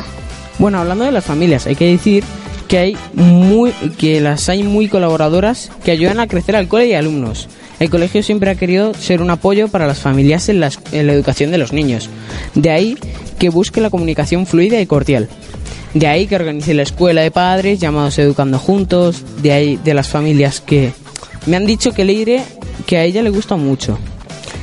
Bueno, 0.58 0.78
hablando 0.78 1.04
de 1.04 1.12
las 1.12 1.24
familias, 1.24 1.66
hay 1.66 1.74
que 1.76 1.86
decir 1.90 2.24
que 2.66 2.78
hay 2.78 2.96
muy 3.14 3.70
que 3.96 4.20
las 4.20 4.48
hay 4.50 4.62
muy 4.62 4.88
colaboradoras 4.88 5.70
que 5.84 5.90
ayudan 5.90 6.20
a 6.20 6.26
crecer 6.26 6.54
al 6.54 6.68
cole 6.68 6.86
y 6.88 6.92
alumnos. 6.94 7.48
El 7.80 7.88
colegio 7.90 8.22
siempre 8.22 8.50
ha 8.50 8.56
querido 8.56 8.92
ser 8.92 9.22
un 9.22 9.30
apoyo 9.30 9.68
para 9.68 9.86
las 9.86 10.00
familias 10.00 10.48
en, 10.48 10.60
las- 10.60 10.78
en 10.92 11.06
la 11.06 11.12
educación 11.14 11.50
de 11.50 11.58
los 11.58 11.72
niños. 11.72 12.10
De 12.54 12.70
ahí 12.70 12.98
que 13.38 13.48
busque 13.50 13.80
la 13.80 13.88
comunicación 13.88 14.46
fluida 14.46 14.80
y 14.80 14.86
cordial. 14.86 15.28
De 15.94 16.06
ahí 16.06 16.26
que 16.26 16.36
organice 16.36 16.74
la 16.74 16.82
escuela 16.82 17.22
de 17.22 17.30
padres 17.30 17.80
llamados 17.80 18.18
Educando 18.18 18.58
Juntos. 18.58 19.22
De 19.42 19.52
ahí 19.52 19.76
de 19.76 19.94
las 19.94 20.08
familias 20.08 20.60
que 20.60 20.92
me 21.46 21.56
han 21.56 21.66
dicho 21.66 21.92
que 21.92 22.42
que 22.86 22.96
a 22.96 23.04
ella 23.04 23.22
le 23.22 23.30
gusta 23.30 23.56
mucho. 23.56 23.98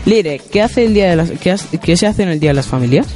Leire, 0.06 0.40
¿qué 0.52 0.62
hace 0.62 0.86
el 0.86 0.94
día 0.94 1.10
de 1.10 1.16
las 1.16 1.32
qué, 1.32 1.56
qué 1.82 1.98
se 1.98 2.08
hace 2.08 2.24
en 2.24 2.30
el 2.30 2.40
día 2.40 2.52
de 2.52 2.56
las 2.56 2.68
familias? 2.68 3.08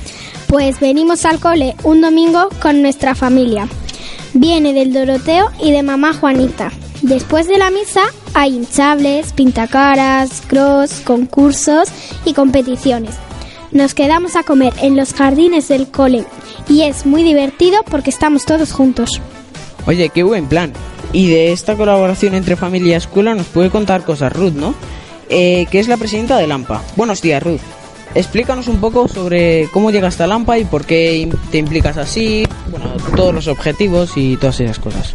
Pues 0.47 0.79
venimos 0.79 1.25
al 1.25 1.39
cole 1.39 1.75
un 1.83 2.01
domingo 2.01 2.49
con 2.61 2.81
nuestra 2.81 3.13
familia. 3.13 3.67
Viene 4.33 4.73
del 4.73 4.93
Doroteo 4.93 5.51
y 5.63 5.71
de 5.71 5.83
mamá 5.83 6.13
Juanita. 6.13 6.71
Después 7.03 7.47
de 7.47 7.57
la 7.57 7.69
misa 7.69 8.01
hay 8.33 8.55
hinchables, 8.55 9.33
pintacaras, 9.33 10.41
cross, 10.47 11.01
concursos 11.03 11.89
y 12.25 12.33
competiciones. 12.33 13.15
Nos 13.71 13.93
quedamos 13.93 14.35
a 14.35 14.43
comer 14.43 14.73
en 14.81 14.97
los 14.97 15.13
jardines 15.13 15.67
del 15.67 15.89
cole 15.89 16.25
y 16.69 16.83
es 16.83 17.05
muy 17.05 17.23
divertido 17.23 17.83
porque 17.89 18.09
estamos 18.09 18.45
todos 18.45 18.71
juntos. 18.71 19.21
Oye, 19.85 20.09
qué 20.09 20.23
buen 20.23 20.47
plan. 20.47 20.71
Y 21.11 21.27
de 21.29 21.51
esta 21.51 21.75
colaboración 21.75 22.35
entre 22.35 22.55
familia 22.55 22.93
y 22.93 22.97
escuela 22.97 23.33
nos 23.33 23.47
puede 23.47 23.69
contar 23.69 24.03
cosas 24.03 24.31
Ruth, 24.31 24.53
¿no? 24.53 24.75
Eh, 25.29 25.65
que 25.71 25.79
es 25.79 25.87
la 25.87 25.97
presidenta 25.97 26.37
de 26.37 26.47
Lampa. 26.47 26.83
Buenos 26.95 27.21
días, 27.21 27.41
Ruth. 27.41 27.61
Explícanos 28.15 28.67
un 28.67 28.79
poco 28.79 29.07
sobre 29.07 29.67
cómo 29.71 29.91
llegaste 29.91 30.23
a 30.23 30.27
Lampa 30.27 30.57
y 30.57 30.65
por 30.65 30.85
qué 30.85 31.29
te 31.51 31.57
implicas 31.57 31.97
así, 31.97 32.47
bueno, 32.69 32.91
todos 33.15 33.33
los 33.33 33.47
objetivos 33.47 34.13
y 34.15 34.37
todas 34.37 34.59
esas 34.59 34.79
cosas. 34.79 35.13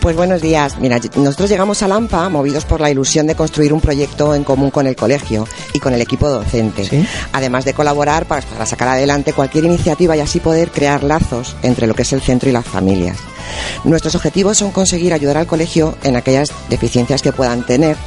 Pues 0.00 0.16
buenos 0.16 0.40
días. 0.40 0.78
Mira, 0.78 0.98
nosotros 1.16 1.50
llegamos 1.50 1.82
a 1.82 1.88
Lampa 1.88 2.30
movidos 2.30 2.64
por 2.64 2.80
la 2.80 2.90
ilusión 2.90 3.26
de 3.26 3.34
construir 3.34 3.70
un 3.74 3.82
proyecto 3.82 4.34
en 4.34 4.44
común 4.44 4.70
con 4.70 4.86
el 4.86 4.96
colegio 4.96 5.46
y 5.74 5.78
con 5.78 5.92
el 5.92 6.00
equipo 6.00 6.26
docente. 6.26 7.06
Además 7.34 7.66
de 7.66 7.74
colaborar 7.74 8.24
para, 8.24 8.40
para 8.40 8.64
sacar 8.64 8.88
adelante 8.88 9.34
cualquier 9.34 9.64
iniciativa 9.64 10.16
y 10.16 10.20
así 10.20 10.40
poder 10.40 10.70
crear 10.70 11.04
lazos 11.04 11.54
entre 11.62 11.86
lo 11.86 11.92
que 11.92 12.02
es 12.02 12.12
el 12.14 12.22
centro 12.22 12.48
y 12.48 12.52
las 12.52 12.64
familias. 12.64 13.18
Nuestros 13.84 14.14
objetivos 14.14 14.56
son 14.56 14.70
conseguir 14.70 15.12
ayudar 15.12 15.36
al 15.36 15.46
colegio 15.46 15.94
en 16.02 16.16
aquellas 16.16 16.50
deficiencias 16.70 17.20
que 17.20 17.32
puedan 17.32 17.66
tener 17.66 17.98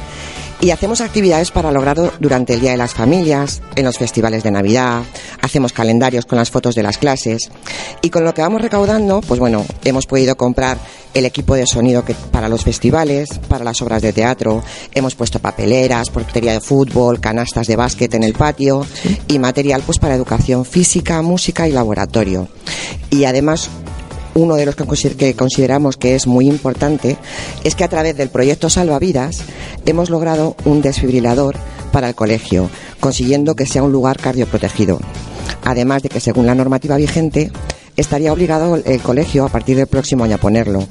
y 0.64 0.70
hacemos 0.70 1.02
actividades 1.02 1.50
para 1.50 1.70
lograrlo 1.70 2.10
durante 2.20 2.54
el 2.54 2.60
Día 2.62 2.70
de 2.70 2.78
las 2.78 2.94
Familias, 2.94 3.60
en 3.76 3.84
los 3.84 3.98
festivales 3.98 4.42
de 4.42 4.50
Navidad, 4.50 5.02
hacemos 5.42 5.74
calendarios 5.74 6.24
con 6.24 6.38
las 6.38 6.50
fotos 6.50 6.74
de 6.74 6.82
las 6.82 6.96
clases 6.96 7.50
y 8.00 8.08
con 8.08 8.24
lo 8.24 8.32
que 8.32 8.40
vamos 8.40 8.62
recaudando, 8.62 9.20
pues 9.20 9.38
bueno, 9.38 9.66
hemos 9.84 10.06
podido 10.06 10.36
comprar 10.36 10.78
el 11.12 11.26
equipo 11.26 11.54
de 11.54 11.66
sonido 11.66 12.02
que, 12.06 12.14
para 12.14 12.48
los 12.48 12.64
festivales, 12.64 13.28
para 13.46 13.62
las 13.62 13.82
obras 13.82 14.00
de 14.00 14.14
teatro, 14.14 14.64
hemos 14.94 15.14
puesto 15.14 15.38
papeleras, 15.38 16.08
portería 16.08 16.54
de 16.54 16.60
fútbol, 16.62 17.20
canastas 17.20 17.66
de 17.66 17.76
básquet 17.76 18.14
en 18.14 18.22
el 18.22 18.32
patio 18.32 18.86
y 19.28 19.38
material 19.38 19.82
pues 19.84 19.98
para 19.98 20.14
educación 20.14 20.64
física, 20.64 21.20
música 21.20 21.68
y 21.68 21.72
laboratorio. 21.72 22.48
Y 23.10 23.26
además 23.26 23.68
uno 24.34 24.56
de 24.56 24.66
los 24.66 24.76
que 24.76 24.84
consider- 24.84 25.16
que 25.16 25.34
consideramos 25.34 25.96
que 25.96 26.14
es 26.14 26.26
muy 26.26 26.48
importante 26.48 27.16
es 27.62 27.74
que 27.74 27.84
a 27.84 27.88
través 27.88 28.16
del 28.16 28.28
proyecto 28.30 28.68
Salvavidas 28.70 29.38
hemos 29.86 30.10
logrado 30.10 30.56
un 30.64 30.82
desfibrilador 30.82 31.56
para 31.92 32.08
el 32.08 32.14
colegio, 32.14 32.68
consiguiendo 33.00 33.54
que 33.54 33.66
sea 33.66 33.82
un 33.82 33.92
lugar 33.92 34.18
cardioprotegido. 34.18 34.98
Además 35.64 36.02
de 36.02 36.08
que, 36.08 36.20
según 36.20 36.46
la 36.46 36.54
normativa 36.54 36.96
vigente, 36.96 37.50
estaría 37.96 38.32
obligado 38.32 38.76
el 38.76 39.00
colegio 39.00 39.44
a 39.44 39.48
partir 39.48 39.76
del 39.76 39.86
próximo 39.86 40.24
año 40.24 40.34
a 40.34 40.38
ponerlo, 40.38 40.86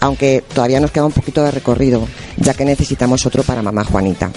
aunque 0.00 0.42
todavía 0.52 0.80
nos 0.80 0.90
queda 0.90 1.04
un 1.06 1.12
poquito 1.12 1.42
de 1.44 1.52
recorrido, 1.52 2.06
ya 2.36 2.52
que 2.54 2.64
necesitamos 2.64 3.24
otro 3.26 3.42
para 3.44 3.62
mamá 3.62 3.84
Juanita. 3.84 4.30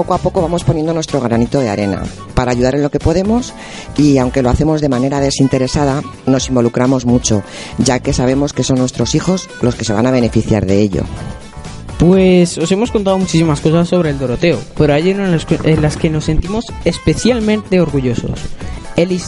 Poco 0.00 0.14
a 0.14 0.18
poco 0.18 0.40
vamos 0.40 0.64
poniendo 0.64 0.94
nuestro 0.94 1.20
granito 1.20 1.60
de 1.60 1.68
arena 1.68 2.02
para 2.32 2.52
ayudar 2.52 2.74
en 2.74 2.80
lo 2.80 2.90
que 2.90 2.98
podemos 2.98 3.52
y 3.98 4.16
aunque 4.16 4.40
lo 4.40 4.48
hacemos 4.48 4.80
de 4.80 4.88
manera 4.88 5.20
desinteresada, 5.20 6.00
nos 6.24 6.48
involucramos 6.48 7.04
mucho, 7.04 7.42
ya 7.76 7.98
que 7.98 8.14
sabemos 8.14 8.54
que 8.54 8.62
son 8.62 8.78
nuestros 8.78 9.14
hijos 9.14 9.50
los 9.60 9.74
que 9.74 9.84
se 9.84 9.92
van 9.92 10.06
a 10.06 10.10
beneficiar 10.10 10.64
de 10.64 10.80
ello. 10.80 11.02
Pues 11.98 12.56
os 12.56 12.72
hemos 12.72 12.90
contado 12.90 13.18
muchísimas 13.18 13.60
cosas 13.60 13.90
sobre 13.90 14.08
el 14.08 14.18
Doroteo, 14.18 14.58
pero 14.74 14.94
hay 14.94 15.10
una 15.10 15.26
en 15.26 15.32
las 15.32 15.44
que, 15.44 15.58
en 15.64 15.82
las 15.82 15.98
que 15.98 16.08
nos 16.08 16.24
sentimos 16.24 16.72
especialmente 16.86 17.78
orgullosos. 17.78 18.40
El 19.00 19.18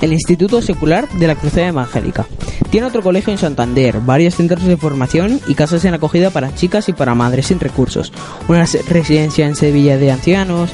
el 0.00 0.12
Instituto 0.12 0.62
Secular 0.62 1.08
de 1.10 1.26
la 1.26 1.34
Cruzada 1.34 1.68
Evangélica. 1.68 2.26
Tiene 2.70 2.86
otro 2.86 3.02
colegio 3.02 3.32
en 3.32 3.38
Santander, 3.38 4.00
varios 4.00 4.36
centros 4.36 4.64
de 4.64 4.76
formación 4.76 5.40
y 5.46 5.54
casas 5.54 5.84
en 5.84 5.92
acogida 5.92 6.30
para 6.30 6.54
chicas 6.54 6.88
y 6.88 6.94
para 6.94 7.14
madres 7.14 7.46
sin 7.46 7.60
recursos, 7.60 8.12
una 8.48 8.64
residencia 8.88 9.46
en 9.46 9.56
Sevilla 9.56 9.98
de 9.98 10.10
ancianos, 10.10 10.70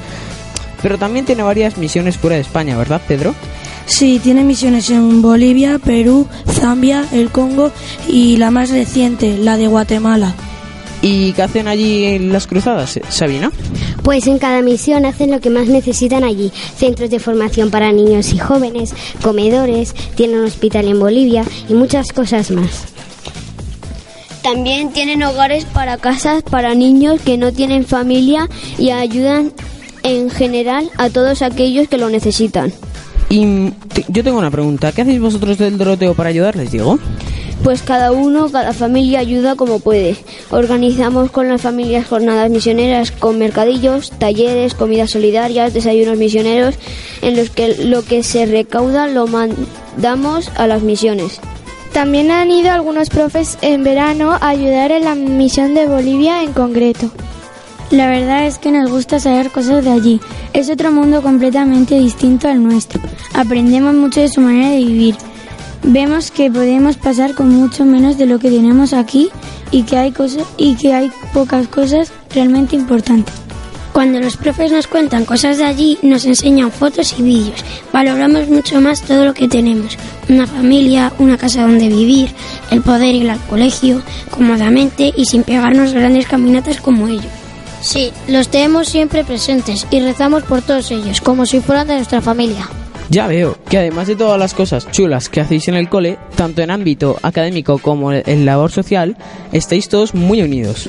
pero 0.80 0.96
también 0.96 1.24
tiene 1.24 1.42
varias 1.42 1.76
misiones 1.76 2.16
fuera 2.16 2.36
de 2.36 2.42
España, 2.42 2.76
¿verdad, 2.76 3.02
Pedro? 3.08 3.34
Sí, 3.86 4.20
tiene 4.22 4.44
misiones 4.44 4.90
en 4.90 5.22
Bolivia, 5.22 5.78
Perú, 5.78 6.28
Zambia, 6.46 7.04
el 7.12 7.30
Congo 7.30 7.72
y 8.08 8.36
la 8.36 8.50
más 8.50 8.70
reciente, 8.70 9.38
la 9.38 9.56
de 9.56 9.66
Guatemala. 9.66 10.34
¿Y 11.02 11.32
qué 11.32 11.42
hacen 11.42 11.68
allí 11.68 12.18
las 12.18 12.46
cruzadas, 12.46 13.00
Sabina? 13.08 13.50
Pues 14.06 14.28
en 14.28 14.38
cada 14.38 14.62
misión 14.62 15.04
hacen 15.04 15.32
lo 15.32 15.40
que 15.40 15.50
más 15.50 15.66
necesitan 15.66 16.22
allí. 16.22 16.52
Centros 16.76 17.10
de 17.10 17.18
formación 17.18 17.72
para 17.72 17.90
niños 17.90 18.32
y 18.32 18.38
jóvenes, 18.38 18.94
comedores, 19.20 19.96
tienen 20.14 20.38
un 20.38 20.44
hospital 20.44 20.86
en 20.86 21.00
Bolivia 21.00 21.42
y 21.68 21.74
muchas 21.74 22.12
cosas 22.12 22.52
más. 22.52 22.84
También 24.44 24.92
tienen 24.92 25.24
hogares 25.24 25.64
para 25.64 25.96
casas 25.96 26.44
para 26.44 26.76
niños 26.76 27.20
que 27.20 27.36
no 27.36 27.52
tienen 27.52 27.84
familia 27.84 28.48
y 28.78 28.90
ayudan 28.90 29.52
en 30.04 30.30
general 30.30 30.88
a 30.98 31.10
todos 31.10 31.42
aquellos 31.42 31.88
que 31.88 31.98
lo 31.98 32.08
necesitan. 32.08 32.72
Y 33.28 33.72
yo 34.06 34.22
tengo 34.22 34.38
una 34.38 34.52
pregunta, 34.52 34.92
¿qué 34.92 35.02
hacéis 35.02 35.20
vosotros 35.20 35.58
del 35.58 35.78
Doroteo 35.78 36.14
para 36.14 36.28
ayudarles, 36.28 36.70
Diego? 36.70 37.00
Pues 37.66 37.82
cada 37.82 38.12
uno, 38.12 38.48
cada 38.48 38.72
familia 38.72 39.18
ayuda 39.18 39.56
como 39.56 39.80
puede. 39.80 40.16
Organizamos 40.52 41.32
con 41.32 41.48
las 41.48 41.62
familias 41.62 42.06
jornadas 42.06 42.48
misioneras 42.48 43.10
con 43.10 43.40
mercadillos, 43.40 44.12
talleres, 44.20 44.76
comidas 44.76 45.10
solidarias, 45.10 45.74
desayunos 45.74 46.16
misioneros, 46.16 46.76
en 47.22 47.34
los 47.34 47.50
que 47.50 47.74
lo 47.86 48.04
que 48.04 48.22
se 48.22 48.46
recauda 48.46 49.08
lo 49.08 49.26
mandamos 49.26 50.48
a 50.54 50.68
las 50.68 50.82
misiones. 50.82 51.40
También 51.92 52.30
han 52.30 52.52
ido 52.52 52.70
algunos 52.70 53.08
profes 53.08 53.58
en 53.62 53.82
verano 53.82 54.38
a 54.40 54.50
ayudar 54.50 54.92
en 54.92 55.02
la 55.02 55.16
misión 55.16 55.74
de 55.74 55.88
Bolivia 55.88 56.44
en 56.44 56.52
concreto. 56.52 57.10
La 57.90 58.06
verdad 58.06 58.46
es 58.46 58.58
que 58.58 58.70
nos 58.70 58.88
gusta 58.88 59.18
saber 59.18 59.50
cosas 59.50 59.84
de 59.84 59.90
allí. 59.90 60.20
Es 60.52 60.70
otro 60.70 60.92
mundo 60.92 61.20
completamente 61.20 61.98
distinto 61.98 62.46
al 62.46 62.62
nuestro. 62.62 63.00
Aprendemos 63.34 63.92
mucho 63.92 64.20
de 64.20 64.28
su 64.28 64.40
manera 64.40 64.70
de 64.70 64.84
vivir. 64.84 65.16
Vemos 65.82 66.30
que 66.30 66.50
podemos 66.50 66.96
pasar 66.96 67.34
con 67.34 67.48
mucho 67.48 67.84
menos 67.84 68.18
de 68.18 68.26
lo 68.26 68.38
que 68.38 68.50
tenemos 68.50 68.92
aquí 68.92 69.30
y 69.70 69.82
que 69.84 69.96
hay 69.96 70.12
cosas 70.12 70.44
y 70.56 70.76
que 70.76 70.92
hay 70.92 71.10
pocas 71.32 71.68
cosas 71.68 72.12
realmente 72.34 72.76
importantes. 72.76 73.34
Cuando 73.96 74.20
los 74.20 74.36
profes 74.36 74.72
nos 74.72 74.88
cuentan 74.88 75.24
cosas 75.24 75.56
de 75.56 75.64
allí, 75.64 75.98
nos 76.02 76.26
enseñan 76.26 76.70
fotos 76.70 77.18
y 77.18 77.22
vídeos. 77.22 77.64
Valoramos 77.94 78.46
mucho 78.48 78.78
más 78.78 79.00
todo 79.00 79.24
lo 79.24 79.32
que 79.32 79.48
tenemos. 79.48 79.96
Una 80.28 80.46
familia, 80.46 81.14
una 81.18 81.38
casa 81.38 81.62
donde 81.62 81.88
vivir, 81.88 82.30
el 82.70 82.82
poder 82.82 83.14
ir 83.14 83.30
al 83.30 83.40
colegio 83.46 84.02
cómodamente 84.30 85.14
y 85.16 85.24
sin 85.24 85.44
pegarnos 85.44 85.94
grandes 85.94 86.26
caminatas 86.26 86.78
como 86.78 87.08
ellos. 87.08 87.24
Sí, 87.80 88.12
los 88.28 88.48
tenemos 88.48 88.88
siempre 88.88 89.24
presentes 89.24 89.86
y 89.90 90.00
rezamos 90.00 90.42
por 90.42 90.60
todos 90.60 90.90
ellos, 90.90 91.22
como 91.22 91.46
si 91.46 91.60
fueran 91.60 91.88
de 91.88 91.94
nuestra 91.94 92.20
familia. 92.20 92.68
Ya 93.08 93.28
veo 93.28 93.56
que 93.68 93.78
además 93.78 94.08
de 94.08 94.16
todas 94.16 94.38
las 94.38 94.52
cosas 94.52 94.90
chulas 94.90 95.28
que 95.28 95.40
hacéis 95.40 95.68
en 95.68 95.74
el 95.74 95.88
cole, 95.88 96.18
tanto 96.34 96.62
en 96.62 96.70
ámbito 96.70 97.16
académico 97.22 97.78
como 97.78 98.12
en 98.12 98.44
labor 98.44 98.72
social, 98.72 99.16
estáis 99.52 99.88
todos 99.88 100.14
muy 100.14 100.42
unidos. 100.42 100.88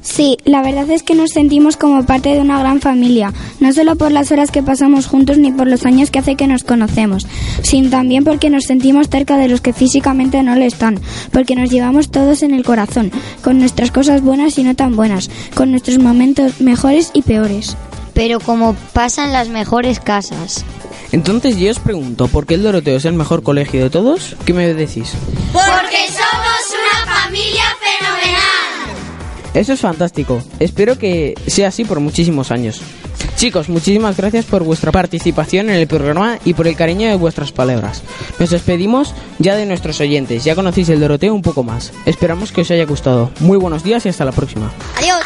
Sí, 0.00 0.36
la 0.44 0.62
verdad 0.62 0.90
es 0.90 1.04
que 1.04 1.14
nos 1.14 1.30
sentimos 1.30 1.76
como 1.76 2.04
parte 2.04 2.30
de 2.30 2.40
una 2.40 2.58
gran 2.58 2.80
familia, 2.80 3.32
no 3.60 3.72
solo 3.72 3.94
por 3.94 4.10
las 4.10 4.32
horas 4.32 4.50
que 4.50 4.62
pasamos 4.62 5.06
juntos 5.06 5.38
ni 5.38 5.52
por 5.52 5.68
los 5.68 5.86
años 5.86 6.10
que 6.10 6.18
hace 6.18 6.34
que 6.34 6.48
nos 6.48 6.64
conocemos, 6.64 7.26
sino 7.62 7.90
también 7.90 8.24
porque 8.24 8.50
nos 8.50 8.64
sentimos 8.64 9.08
cerca 9.08 9.36
de 9.36 9.46
los 9.46 9.60
que 9.60 9.72
físicamente 9.72 10.42
no 10.42 10.56
lo 10.56 10.64
están, 10.64 10.98
porque 11.30 11.54
nos 11.54 11.70
llevamos 11.70 12.10
todos 12.10 12.42
en 12.42 12.52
el 12.52 12.64
corazón, 12.64 13.12
con 13.44 13.60
nuestras 13.60 13.92
cosas 13.92 14.22
buenas 14.22 14.58
y 14.58 14.64
no 14.64 14.74
tan 14.74 14.96
buenas, 14.96 15.30
con 15.54 15.70
nuestros 15.70 15.98
momentos 15.98 16.60
mejores 16.60 17.12
y 17.14 17.22
peores. 17.22 17.76
Pero 18.12 18.40
como 18.40 18.74
pasan 18.92 19.32
las 19.32 19.48
mejores 19.48 20.00
casas. 20.00 20.64
Entonces 21.12 21.58
yo 21.58 21.70
os 21.70 21.78
pregunto, 21.78 22.26
¿por 22.28 22.46
qué 22.46 22.54
el 22.54 22.62
Doroteo 22.62 22.96
es 22.96 23.04
el 23.04 23.12
mejor 23.12 23.42
colegio 23.42 23.82
de 23.82 23.90
todos? 23.90 24.34
¿Qué 24.46 24.54
me 24.54 24.72
decís? 24.72 25.12
Porque 25.52 26.08
somos 26.08 26.62
una 26.72 27.14
familia 27.14 27.64
fenomenal. 27.78 28.42
Eso 29.54 29.74
es 29.74 29.80
fantástico. 29.80 30.42
Espero 30.58 30.96
que 30.96 31.34
sea 31.46 31.68
así 31.68 31.84
por 31.84 32.00
muchísimos 32.00 32.50
años. 32.50 32.80
Chicos, 33.36 33.68
muchísimas 33.68 34.16
gracias 34.16 34.46
por 34.46 34.62
vuestra 34.64 34.92
participación 34.92 35.68
en 35.68 35.76
el 35.76 35.86
programa 35.86 36.38
y 36.44 36.54
por 36.54 36.66
el 36.66 36.76
cariño 36.76 37.08
de 37.08 37.16
vuestras 37.16 37.52
palabras. 37.52 38.02
Nos 38.38 38.50
despedimos 38.50 39.14
ya 39.38 39.56
de 39.56 39.66
nuestros 39.66 40.00
oyentes. 40.00 40.44
Ya 40.44 40.54
conocéis 40.54 40.88
el 40.88 41.00
Doroteo 41.00 41.34
un 41.34 41.42
poco 41.42 41.62
más. 41.62 41.92
Esperamos 42.06 42.52
que 42.52 42.62
os 42.62 42.70
haya 42.70 42.86
gustado. 42.86 43.30
Muy 43.40 43.58
buenos 43.58 43.82
días 43.82 44.06
y 44.06 44.08
hasta 44.08 44.24
la 44.24 44.32
próxima. 44.32 44.72
Adiós. 44.96 45.21